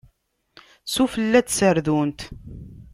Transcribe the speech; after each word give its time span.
Sufella 0.93 1.39
n 1.41 1.45
tserdunt. 1.45 2.21